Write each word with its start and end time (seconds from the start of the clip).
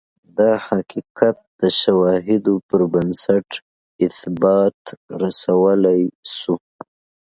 دا 0.39 0.51
حقیقت 0.65 1.37
د 1.61 1.61
شواهدو 1.79 2.53
پربنسټ 2.69 3.49
اثبات 4.07 4.79
رسولای 5.23 6.01
شو. 6.35 6.55